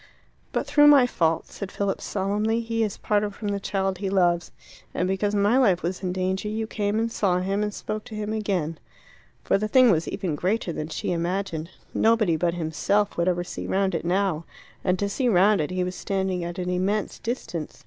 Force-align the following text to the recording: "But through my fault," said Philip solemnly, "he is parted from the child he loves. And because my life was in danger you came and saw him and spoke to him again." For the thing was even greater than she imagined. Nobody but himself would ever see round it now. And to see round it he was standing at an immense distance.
"But 0.51 0.65
through 0.65 0.87
my 0.87 1.05
fault," 1.05 1.45
said 1.45 1.71
Philip 1.71 2.01
solemnly, 2.01 2.59
"he 2.61 2.81
is 2.81 2.97
parted 2.97 3.35
from 3.35 3.49
the 3.49 3.59
child 3.59 3.99
he 3.99 4.09
loves. 4.09 4.51
And 4.95 5.07
because 5.07 5.35
my 5.35 5.59
life 5.59 5.83
was 5.83 6.01
in 6.01 6.11
danger 6.11 6.49
you 6.49 6.65
came 6.65 6.97
and 6.97 7.11
saw 7.11 7.37
him 7.37 7.61
and 7.61 7.71
spoke 7.71 8.03
to 8.05 8.15
him 8.15 8.33
again." 8.33 8.79
For 9.43 9.59
the 9.59 9.67
thing 9.67 9.91
was 9.91 10.07
even 10.07 10.33
greater 10.33 10.73
than 10.73 10.87
she 10.87 11.11
imagined. 11.11 11.69
Nobody 11.93 12.35
but 12.35 12.55
himself 12.55 13.15
would 13.15 13.27
ever 13.27 13.43
see 13.43 13.67
round 13.67 13.93
it 13.93 14.03
now. 14.03 14.45
And 14.83 14.97
to 14.97 15.07
see 15.07 15.29
round 15.29 15.61
it 15.61 15.69
he 15.69 15.83
was 15.83 15.93
standing 15.93 16.43
at 16.43 16.57
an 16.57 16.71
immense 16.71 17.19
distance. 17.19 17.79